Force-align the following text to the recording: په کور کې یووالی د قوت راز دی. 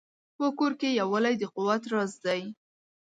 په 0.37 0.45
کور 0.57 0.71
کې 0.79 0.89
یووالی 0.99 1.35
د 1.39 1.43
قوت 1.55 1.83
راز 1.91 2.13
دی. 2.25 2.41